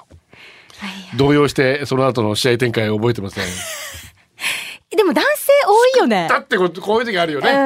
[1.16, 3.44] 動揺してその後の試合展開を覚えてません
[4.96, 6.28] でも男性多いよね。
[6.30, 7.58] だってこうこういう時あるよねいうん。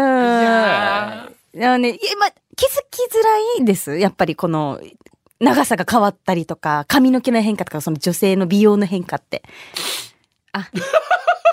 [1.62, 3.98] やね、いやま、気づきづらいです。
[3.98, 4.80] やっぱりこの、
[5.40, 9.44] 長さが変わったりとか、髪の毛の変化とか、その女性の美容の変化って。
[10.52, 10.70] あ、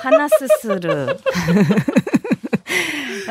[0.02, 1.18] 鼻すする。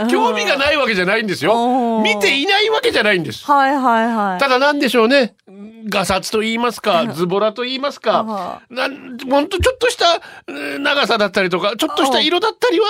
[0.10, 4.40] 興味がないわけじゃないんですよ見ていないわけじゃないんですはいはいはい。
[4.40, 5.36] ただなんでしょうね。
[5.86, 12.88] ガサツと言いますか、ズボラと言いますか、なん、ほんとちょっとしたうん長さだったりとか、ちょっとした色だったりは、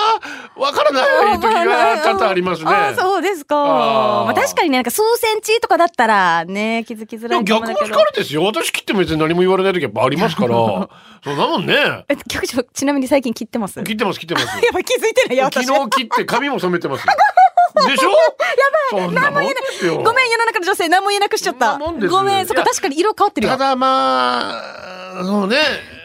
[0.56, 1.02] わからな
[1.34, 2.70] い時が多々ありますね。
[2.70, 3.56] あそうですか。
[3.56, 7.76] まあ確かにね、なんか数センチとかだったらね、気づきづでらい逆も。
[7.78, 8.44] 疲れですよ。
[8.44, 10.54] 私切っても別に何も言われない時やっぱありますから。
[11.24, 11.74] そんなもんね。
[12.08, 13.82] え、局長、ちなみに最近切ってます？
[13.82, 14.46] 切ってます切ってます。
[14.62, 15.66] やっぱ気づいてないよ、昨私。
[15.72, 17.06] 日切って髪も染めてます。
[17.88, 18.10] でしょ？
[18.10, 18.16] や
[18.92, 19.04] ばい。
[19.04, 19.96] そんなもんですよ。
[20.02, 21.78] ごめん、世の中の女性何も言えなくしちゃった。
[21.78, 23.58] ごめん、そっか、確かに色変わってるよた。
[23.58, 24.50] だま
[25.20, 25.56] あ、そうね、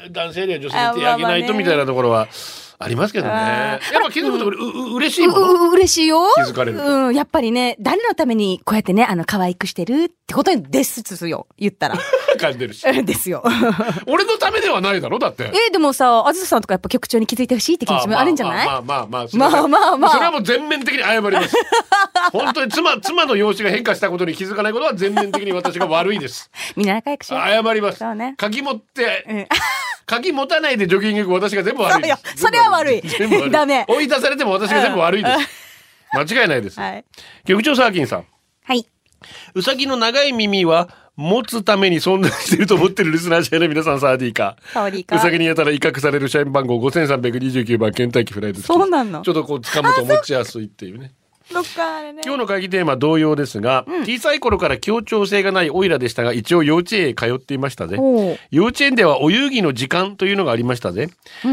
[0.09, 2.27] 男性には女性に手あげないとみたいなところは
[2.81, 3.33] ありますけどね。
[3.33, 5.51] あやっぱ気づくとうう嬉しいもの？
[5.65, 6.21] う、う、嬉しいよ。
[6.35, 11.47] 気づかれるとうん、やっぱりね、誰のためにこうやってね、あの、可愛くしてるってことですよ。
[11.57, 11.95] 言ったら。
[12.39, 12.85] 感じてるし。
[13.03, 13.43] ですよ。
[14.07, 15.19] 俺のためではないだろ？
[15.19, 15.51] だって。
[15.67, 18.65] え、でもさ、あずささんとかやっぱ局長に気づいてほしいって気持ちもあるんじゃない？
[18.65, 21.55] まあまあまあまあまあまあまあそれはもう全面的に謝ります。
[22.31, 26.49] 本当に妻、妻の容姿が変化したことに気づかないことは全面的に私が悪いです。
[26.77, 27.41] みんな仲良くしよう。
[27.41, 28.35] 謝りますそうね。
[28.37, 29.47] 鍵持って、うん
[30.05, 32.41] 鍵持たないでジョギング私が全部悪いです。
[32.43, 35.69] それは悪い全部悪ダメ追い出されても私が全部悪いです。
[36.13, 36.79] 間違いないです。
[36.79, 37.05] はい。
[37.45, 38.25] 局長サーキンさん。
[38.63, 38.85] はい。
[39.53, 44.55] うさぎの長い耳は持つために存在していると思ってるリスナー社員の皆さんサーディーか。
[44.73, 51.13] サワディーかうさぎにやたら威嚇される社員番号5329番ケンタッキーフライドそうなのちょっとこう掴むと持ちやすいっていうね。
[51.53, 52.21] どっかあれね。
[52.23, 57.97] 今日の会議テーマ同様ですが、小さい頃から協調性がないオイラでしたが、一応幼稚園へ通っていましたぜ。
[58.51, 61.09] 幼稚園ではお遊戯の時間というのがありましたぜ。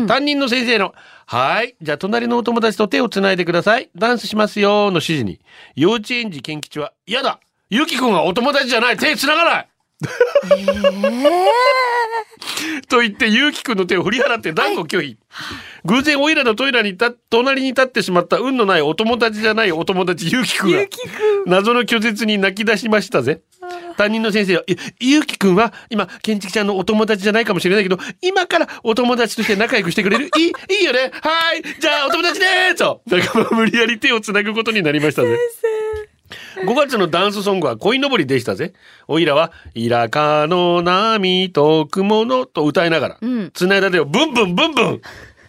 [0.06, 0.94] 担任の先生の、
[1.26, 3.90] はい、じゃあ隣のお友達と手をつないでください。
[3.96, 5.40] ダンスしますよの指示に、
[5.74, 9.68] 幼稚園児賢吉は、嫌だゆきくんはお友達じゃない手つながない
[12.88, 15.16] と言って、ゆうきくんの手を振り払って断固拒否。
[15.84, 20.80] 偶然、おいらのトイレに立っ隣に立ってしまった運のないお友達じゃないお友達、ゆうきくんが、
[21.46, 23.40] 謎の拒絶に泣き出しましたぜ。
[23.96, 30.26] 担任の先生は、いゆうきくんは、今、建築ちゃんのお友達じゃないかもしれないけど、今からお友達として仲良くしてくれる？
[30.26, 31.10] いい、いいよね。
[31.22, 31.62] はい。
[31.80, 32.76] じゃあお友達でーす。
[32.76, 35.38] と、仲間無理やり手をつなぐことになりましたぜ。
[36.64, 38.72] 5月のダンスソングは恋のぼりでしたぜ。
[39.08, 45.00] おいらは、イラカの波と雲のと歌いながら、んつないだ手をブンブンブンブン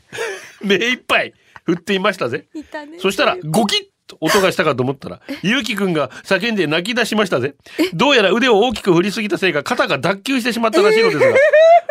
[0.63, 1.33] 目いっぱい
[1.65, 2.47] 振っていましたぜ。
[2.53, 2.63] ね
[2.99, 3.87] そしたら、ゴキッと
[4.19, 7.55] 音がしたかと思ったら、ゆうきくんが叫んで泣き出しましたぜ。
[7.93, 11.25] どうやら腕を大きく振りすぎたせいか肩が脱臼してしまったらしいのですが、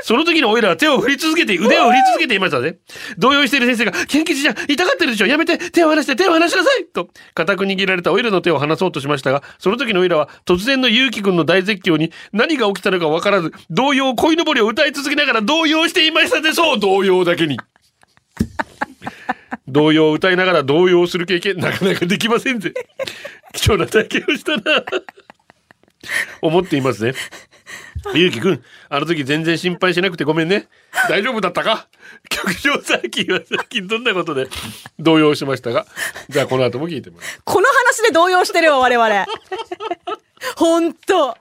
[0.03, 2.79] その時のおいらは手を振り続けて、腕を振り続けていましたぜ。
[3.19, 17.59] 動揺している先生が、ケンキチちゃん、痛がってるでしょやめて手を離して手を離しなさいと、固く握られたおいらの手を離そうとしましたが、その時のおいらは突然のゆうきくんの大絶叫に何が起きたのかわからず、動揺、恋のぼりを歌い続けながら動揺していましたでそう動揺だけに。
[19.69, 22.73] 童謡を歌いながら動揺する経験なかなかできませんぜ。
[23.53, 24.85] 貴重な体験をしたな。
[26.40, 27.14] 思っていますね。
[28.14, 30.69] ゆうきくん、あの時全然心配しなくてごめんね。
[31.09, 31.88] 大丈夫だったか？
[32.29, 34.47] 局長最近は最近どんなことで
[35.01, 35.87] 動揺しましたが、
[36.29, 37.29] じゃあこの後も聞いてもらう。
[37.45, 39.27] この話で動揺してるよ、我々。
[40.57, 41.37] ほんと。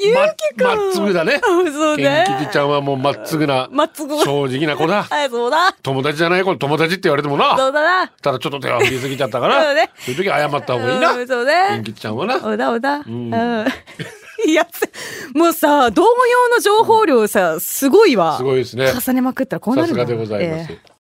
[0.00, 0.66] ゆうきくん。
[0.66, 1.40] ままっつぐだね。
[1.42, 2.24] うんそうね。
[2.26, 5.04] ケンキチちゃんはもうまっつぐな、まっつぐ正直な子だ。
[5.10, 5.74] はい、そうだ。
[5.82, 7.56] 友達じゃない子に友達って言われてもな。
[7.56, 8.08] そうだな。
[8.22, 11.12] ただちょっと手を振りすぎちゃったから、そうねそういう時謝った方がいいな。
[11.12, 11.84] うんそうねケン。
[11.84, 12.36] キチちゃんはな。
[12.36, 12.96] おだおだ。
[12.98, 13.32] うん。
[14.46, 14.88] いや、つ
[15.34, 18.36] もうさ、同様の情報量さ、すごいわ。
[18.36, 18.92] すごいですね。
[18.92, 20.72] 重ねまくったらこうなるのさすがでございます。
[20.72, 20.97] ええ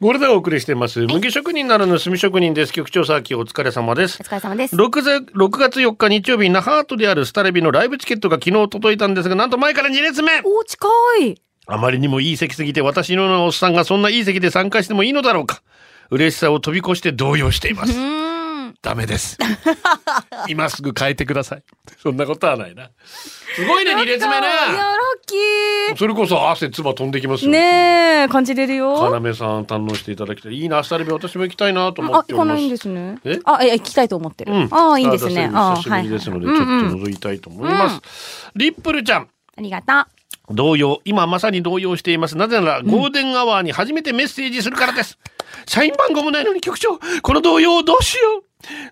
[0.00, 0.98] ゴールデンお送りしています。
[1.06, 2.72] 麦職人ならぬ炭職人です。
[2.72, 4.24] 局長さきお疲れ様ですお。
[4.24, 4.74] 疲れ様です。
[4.74, 10.88] 6月 ,6 月4日日曜日、那覇アートであるスタレビのライブチケットが昨日届いたんですが、なんと前から2列目おー近
[11.22, 11.40] い。
[11.68, 15.62] あまりにもいい席すぎて、私のようなおっさんがそんないい席で参加してもいいのだろうか。
[16.10, 17.96] 嬉しさを飛び越して動揺しています。
[18.84, 19.38] ダメです。
[20.46, 21.62] 今すぐ変えてください。
[22.02, 22.90] そんなことはないな。
[23.56, 24.78] すごいね、2列目いや、ラね。
[25.88, 27.48] ッキそれこそ汗唾飛んできます。
[27.48, 28.94] ねえ、感じれるよ。
[28.98, 30.54] かなめさん堪能していただきたい。
[30.58, 32.48] いいな、スタレビ私も行きたいなと思あ、っております。
[32.48, 33.18] 行かないんですね。
[33.24, 34.52] えあ、いや、行きたいと思ってる。
[34.52, 34.68] うん。
[34.70, 35.50] ああ、いいですね。
[35.54, 38.50] ああ、久しぶりですので、ちょっと覗いたいと思います。
[38.54, 39.28] リップルちゃん。
[39.56, 40.04] ありがとう。
[40.50, 42.36] 動揺、今まさに動揺しています。
[42.36, 45.18] なぜなら、ゴールデンアワーに初めてメッセージするからです。
[45.66, 48.44] 社員番号もないのに局長、この動揺をどうしよう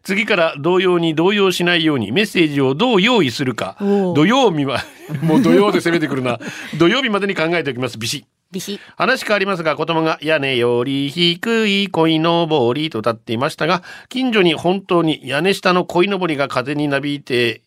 [0.02, 3.76] 次から同様に動揺しないようにメッセージをどう用意するか。
[3.80, 4.82] 土曜日は、
[5.22, 6.38] もう土曜で攻めてくるな。
[6.78, 7.98] 土曜日までに考えておきます。
[7.98, 8.24] ビシッ。
[8.50, 8.78] ビシ。
[8.96, 17.62] 話変わりますが、子供が屋根より低い鯉のぼりと歌っていましたが、近所に本当に屋根下の鯉のぼりが風になびいて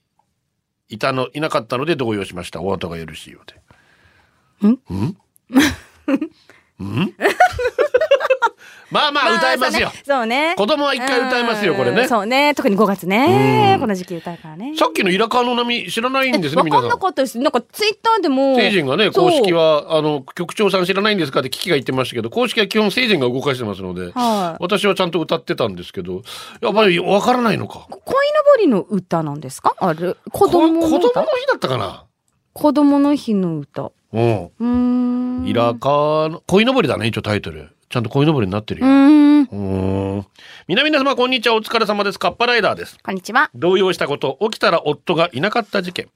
[0.90, 2.62] いたの、いなかったので動揺しました。
[2.62, 3.65] お後がよろしいようで。
[4.64, 4.68] ん？
[4.68, 4.74] ん？
[6.84, 7.14] ん？
[8.92, 9.92] まあまあ歌いますよ。
[10.06, 10.54] そうね。
[10.58, 12.54] 子供は一回歌いますようんこれねそうね。
[12.54, 13.78] 特に5月ね。
[13.80, 14.76] この時期歌うからね。
[14.78, 16.86] さっきのイラカの波知らないんですね、皆さ。
[16.86, 17.38] んなんかったです。
[17.40, 18.56] なんかツイッターでも。
[18.56, 26.22] 聖人がね、公式は、あの、局長さん知らないんですかってキキが言ってましたけど、公式は基本聖人が動かしてますので、はい私はちゃんと歌ってたんですけど、
[26.62, 27.88] やっぱりわからないのか。
[27.90, 29.76] 鯉のぼりの歌なんですか？
[29.80, 31.24] あれ子供の供の日歌だ
[31.56, 32.06] ったかな
[32.54, 33.92] 子供の日の歌。
[34.14, 35.44] うん。
[35.46, 37.70] イラカの、鯉のぼりだね、一応タイトル。
[37.90, 38.88] ちゃんと鯉のぼりになってるよ。
[38.88, 39.42] うーん。
[39.42, 40.26] うーん。
[40.68, 41.56] 皆々様、こんにちは。
[41.56, 42.20] お疲れ様です。
[42.20, 42.98] カッパライダーです。
[43.04, 43.50] こんにちは。
[43.54, 46.10] 動揺したこと、起きたら夫がいなかった事件。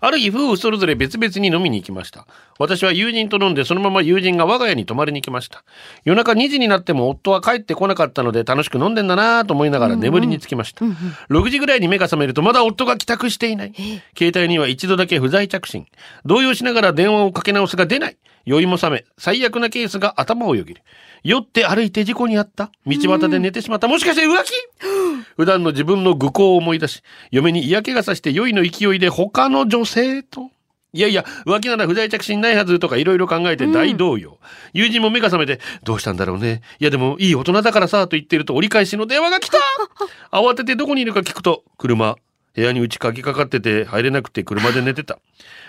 [0.00, 2.26] ある日、夫婦それぞれ別々に飲みに行きました。
[2.58, 5.64] 私は友人と飲んで、そのまま友人が我が家に泊まりに来ました。
[6.04, 10.84] 夜中2時になっても夫は帰ってこなかったので、楽しく飲んでんだなぁと思いながら眠りにつきました。
[11.30, 13.72] 6時ぐらいに目が覚めると、まだ夫が帰宅していない。
[14.16, 15.86] 携帯には一度だけ不在着信。
[16.24, 18.16] 動揺しながら電話をかけ直すが出ない。
[18.46, 20.82] 酔いも覚め、最悪なケースが頭をよぎる。
[21.24, 22.70] 酔って歩いて事故にあった。
[22.86, 23.88] 道端で寝てしまった。
[23.88, 24.52] もしかして浮気？
[25.36, 30.50] 普段の自分の愚行を思い出し、嫁に嫌気がさして酔いの勢いで他の女性と。
[30.92, 34.38] いやいや、浮気なら不在着信ないはずとかいろいろ考えて大動揺。
[34.72, 36.62] 友人も目が覚めて、どうしたんだろうね。
[36.78, 39.58] いやでもいい大人だからさ、と言っていると折り返しの電話が来た
[40.30, 42.16] 慌ててどこにいるか聞くと、車。
[42.56, 45.18] 部屋に内鍵かかってて入れなくて車で寝てた。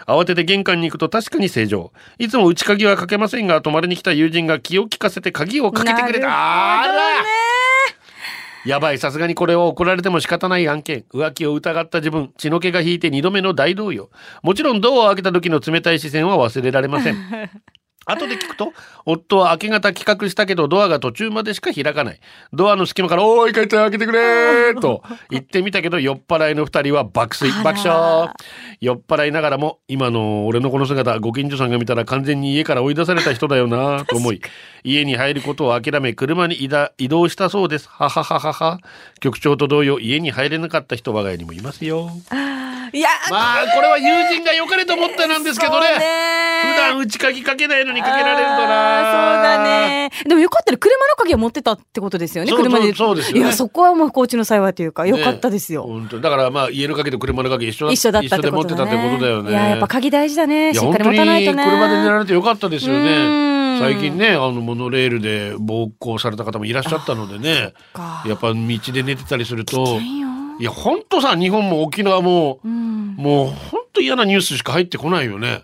[0.07, 1.91] 慌てて玄関に行くと確かに正常。
[2.17, 6.27] いつも内鍵はかけませんが、泊まりに来た友人が気を利かせて鍵をかけてくれた。
[6.81, 6.93] あら
[8.65, 11.03] やばい、さすがにこれは怒られても仕方ない案件。
[11.13, 14.09] 浮気を疑った自分、血の気が引いて二度目の大動揺。
[14.41, 17.17] もちろんドアを開けた時の冷たい視線は忘れられません。
[18.07, 18.73] 後で聞くと、
[19.05, 22.19] 夫は明け方企画したけどドアが途中までしか開かない。
[22.53, 28.29] ドアの隙間から、おーい、帰って開けてくれーと言ってみたけど、酔っ払いの二人は爆睡、爆笑。
[28.79, 34.41] 酔っ払いながらも、今の俺のこの姿、ご近所さんが見たら完全に家から追い出された人だよなと思い、
[34.83, 36.55] 家に入ることを諦め、車に
[36.97, 37.89] 移動したそうです。
[37.89, 38.79] ははははは。
[39.19, 42.11] 局長と同様、家に入れなかった人、我が家にもいますよ。
[42.93, 45.99] いや、まあ、これは友人が良かれと思ってなんですけどね。
[45.99, 46.05] ね
[46.73, 49.33] 普段内鍵かけないのにかけられるとな。
[49.33, 50.09] そうだね。
[50.27, 52.51] でもよかったら車の鍵を持ってたってことですよね。
[52.51, 52.93] 車で。
[52.93, 55.83] そうですよねいや、そこはもう不幸中の幸いというか、よかったですよ。
[55.83, 58.91] 本当だからまあ家の鍵と車の鍵一緒だ一緒だったって一緒で持ことだね。
[58.91, 59.51] ってたってことだよね。
[59.51, 60.73] いや、やっぱ鍵大事だね。
[60.73, 61.63] しっかり持たないとね。
[61.63, 63.75] 車で寝られてよかったですようね。
[63.77, 67.73] ん最近ね、あのモノレールで暴行された方もいらっしゃったのでね。
[67.93, 69.99] かやっぱ道で寝てたりすると。
[70.59, 73.15] いや、本当さ、日本も沖縄も、うん。
[73.15, 75.61] もう本当嫌なニュースしか入ってこないよね。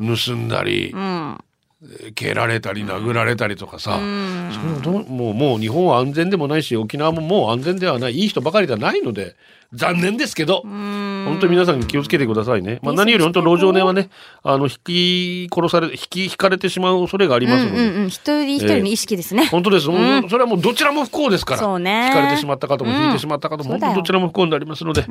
[0.00, 1.38] 盗んだりう、ん。
[1.82, 9.36] えー蹴られたり殴られたりとかさ、そういうのもうもう日本は安全でもないし沖縄ももう安全ではないいい人ばかりではないので
[9.74, 14.10] 残念ですけど本当に皆さん気をつけてくださいね、まあ、何より本当路上寝はね
[14.42, 18.08] あの引き殺され引き引かれてしまう恐れがありますので、うんうんうん。
[18.08, 19.46] 一人一人の意識ですね。
[19.46, 21.60] 本当です、もうそれはもうどちらも不幸ですから。
[21.60, 22.06] そうね。
[22.06, 25.04] 引かれてしまった方も引いてしまった方も、本当どちらも不幸になりますので、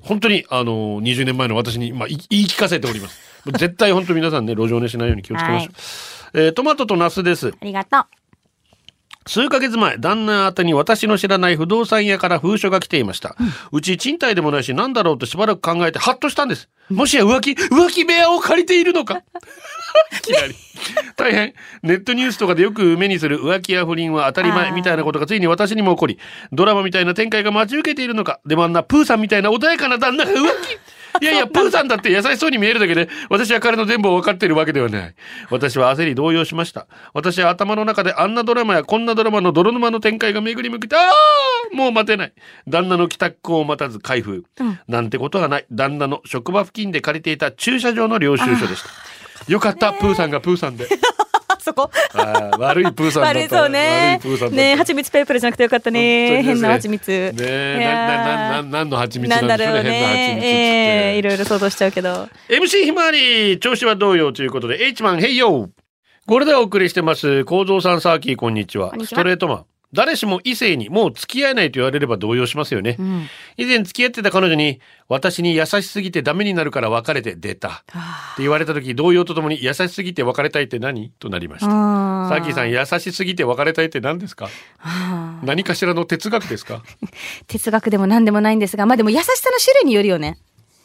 [0.00, 3.20] 本当にあの20年前の私に、まあ、い言い聞かせております
[3.52, 5.70] 絶対本当皆さんね路上寝しないように気をつけましょ
[6.38, 8.04] う、えートマトとナスですありがとう。
[9.28, 13.36] 数ヶ月前、旦那宛てに私の知らない不動産屋から封書が来ていました。
[13.72, 16.70] うち賃貸でもないし、何だろうとしばらく考えて、ハッとしたんです。
[16.88, 19.22] もしや浮気、浮気部屋を借りているのか。
[21.16, 21.54] 大変。
[21.82, 26.18] ネットニュースとかでよく目にする浮気や不倫は当たり前みたいなことがついに私にも起こり、
[26.52, 28.40] ドラマみたいな展開が待ち受けているのか。
[28.46, 30.40] でもあんなプーさんみたいな穏やかな旦那が浮気
[31.20, 35.14] いやいや、プーさんだって優しそうに見えるだけで、私は彼の全部を分かっているわけではない。
[35.50, 36.86] 私は焦り動揺しました。
[37.14, 42.32] 私は頭の中であんなドラマやこんなドラマの泥沼の展開が巡り向けて、ああもう待てない。
[42.66, 44.44] 旦那の帰宅を待たず開封。
[44.86, 45.66] なんてことはない。
[45.70, 48.88] 旦那の職場付近で借りていた駐車場の領収書でした。
[49.52, 50.88] よかった、プーさんがプーさんで。
[51.68, 51.90] あそこ？
[52.58, 53.38] 悪いプーさんだった。
[53.38, 54.20] 悪いそうね。
[54.50, 56.42] ね蜂蜜ペーパーじゃなくてよかったね。
[56.42, 57.10] 変な蜂蜜。
[57.10, 61.18] ねえ、いやーな、な、な、何の蜂蜜ななんんだろうね。
[61.18, 62.28] いろいろ想像しちゃうけど。
[62.48, 65.68] MC ひまわり、調子はどうよということで、H マン、ヘイヨー
[66.26, 68.36] これでお送りしてます、構造さん、サーキー。
[68.36, 69.64] こんにちはストレートマン。
[69.94, 72.98] 誰しも異性にもう付き合えないと言われれば動揺しますよね。
[73.56, 77.68] 以前付き合ってた彼女に、私に優しすぎてダメになるから別れて出た。
[77.68, 77.72] っ
[78.36, 81.66] て言われた時、動揺とともに優しすぎて別れたいって何となりました。
[81.68, 84.50] サあーキーさん、優しすぎて別れたいって何ですか？
[84.80, 86.82] あ何かしらの哲学ですか？
[87.48, 90.38] 哲学でも何でもないんですが、まあでも優しさの種類によるよね。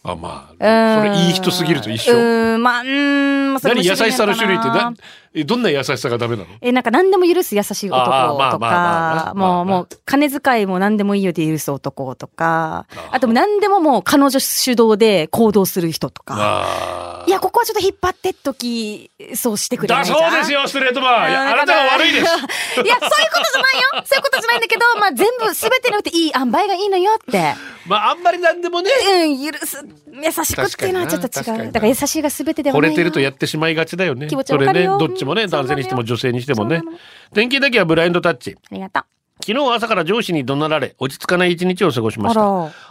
[0.05, 2.13] あ、まうあ、んそれいい人すぎると一緒。
[2.13, 4.93] うーん、まあ、うーん、それ優しさの種類ってなな、
[5.35, 6.47] えどんな優しさがダメなの？
[6.61, 16.35] え、なんか何でも許す優しい男とか、もう、もう、金遣いも何でもいいよで許す男とか、あと何でももう彼女主導で行動する人とか。
[16.37, 21.29] あいや、ここはちょっと引っ張ってっとき、そうしてくれなだいじゃんそうですよ、ストレートマン。
[21.29, 22.25] いや、あなたが悪いです。
[22.25, 27.55] いや、そういうことじゃないよそういうことじゃないんだけど、まあ全部、すべてにおいていい塩梅がいいのよって。
[27.87, 28.91] まあ、あんまりなんでもね、
[29.25, 31.71] うん、許す、優しくっていうのはちょっと違う。
[31.71, 32.93] だから優しいがすべてではないよ。
[32.93, 34.27] 惚れてるとやってしまいがちだよね。
[34.27, 36.97] 気持ちそれね、わかるよどっちもね、うん男性にしても女性にしてもねそうなの。
[37.33, 38.55] 天気だけはブラインドタッチ。
[38.71, 39.03] ありがとう。
[39.45, 42.41] 昨日朝から上司に怒鳴られ、落ち着かない一日を過ごしました。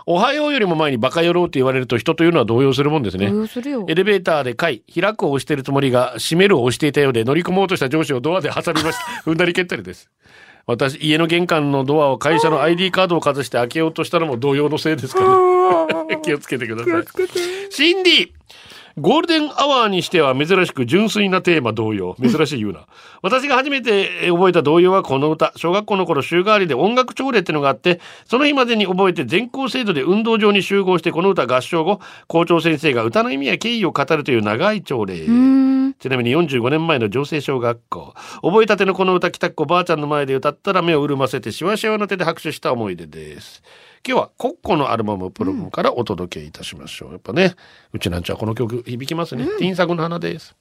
[0.05, 3.31] おはようよりも前にバカ野郎って言われると人というのは動揺するもんですね。
[3.31, 9.05] 動揺するよエレベーターで階、開くを押しているつもりが、閉めるを押していたようで乗り込もうとした上司をドアで挟みました。
[9.25, 10.11] 踏んだり蹴ったりです。
[10.67, 16.21] 私、家の玄関のドアを会社の ID カードをかざして開けようとしたのも動揺のせいですからね。
[16.23, 17.05] 気をつけてください。
[17.71, 18.29] シンディ
[18.99, 22.15] ゴールデンアワーにしては珍しく純粋なテーマ童謡。
[22.21, 22.87] 珍しい言うな。
[23.23, 25.53] 私が初めて覚えた童謡はこの歌。
[25.57, 35.21] 小学校の頃週替わりで音楽朝礼ってのがあって、その日までに覚えて全校生徒で運動場に集合してこの歌合唱後、校長先生が歌の意味や経緯を語るという長い朝礼。
[35.99, 38.15] ちなみに45年前の城西小学校。
[38.43, 43.63] 覚えたてのこの歌、北っ子ばあちゃんの前で歌ったら目を潤ませてしわしわの手で拍手した思い出です。
[44.05, 47.13] 今日はコッコのアルバムプロムからお届けいたしましょう。
[47.13, 47.55] やっぱね、
[47.93, 49.47] うちなーんちゅこの曲響きますね。
[49.59, 50.57] てぃんさぐの花です。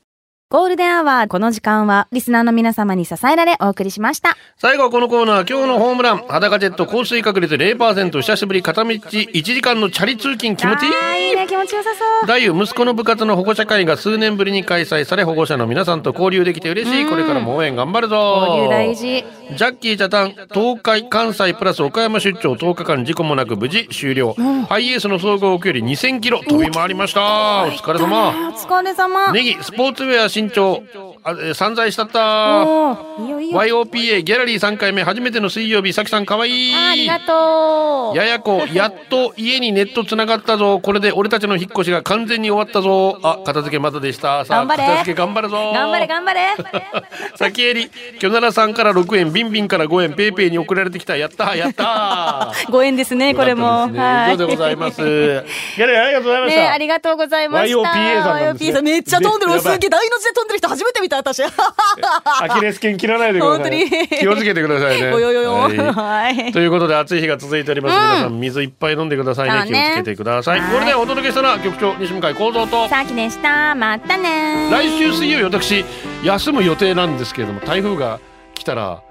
[0.52, 4.36] ゴールデンアワー、この時間は、リスナーの皆様に支えられお送りしました。
[4.58, 11.30] 最後はこのコーナー、今日のホームラン、裸ジェット降水確率0%、久しぶり片道1時間のチャリ通勤気持ちいい。
[11.30, 12.28] いいね、気持ちよさそう。
[12.28, 17.06] 大夫息子の部活の保護者会が数年ぶりに開催され保護者の皆さんと交流できて嬉しい。
[17.06, 18.46] これからも応援頑張るぞ。
[18.46, 19.24] 交流大事。
[19.56, 22.56] ジャッキー・チャタン東海関西プラス岡山出張。
[22.56, 24.36] 10日間事故もなく無事終了、
[24.68, 27.64] ハイエースの総合距離2000キロ飛び回りました。
[27.64, 28.50] お疲れ様。
[28.50, 29.32] お疲れ様。
[29.32, 30.84] ネギスポーツウェア新潮
[31.24, 32.20] あえー散財したった。
[32.20, 38.18] YOPA ギャラリー3回目初めての水曜日さきさんかわいいありがとう。
[38.18, 40.80] ややこ、やっと家にネットつながったぞ。
[40.80, 43.20] これで俺たちの引っ越しが完全に終わったぞ。
[43.22, 44.46] あ、片付けまだでした。
[44.46, 45.72] さあ、頑張れ片付け頑張るぞ。
[45.74, 46.42] 頑張れ頑張れ。
[47.38, 51.16] 先襟、キョナラさんから6円、ビンビンから5円、ペイペイに送られてきた。
[51.18, 52.66] やったー、やったー。
[52.72, 53.68] ご縁ですね、これも。
[53.68, 54.98] よかったですね以上でございます。
[55.02, 56.62] ギャラリーありがとうございました。
[56.62, 57.78] ねありがとうございました。
[57.78, 59.60] YOPA さん YOPA さんめっちゃ飛んでる。
[59.60, 61.42] すげえ大の字で飛んでる人初めて見た、私。
[61.44, 63.60] アキレス腱切らないでください。
[63.60, 65.12] 本当に気をつけてくださいね。
[65.14, 65.54] およよよ。
[65.54, 66.52] はいはい。
[66.52, 73.76] ということで暑い日が続いております、皆さん水いっぱい飲んでくださいねね気をつけてください、これでお届けしたのは局長西向井幸三とさあきでした。
[73.76, 75.86] またね来週水曜日私
[76.24, 78.20] 休む予定なんですけれども台風が
[78.54, 79.02] 来たら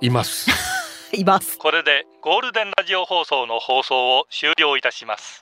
[0.00, 0.50] います
[1.12, 1.58] います。
[1.58, 5.41] これでゴールデンラジオ放送の放送を終了いたします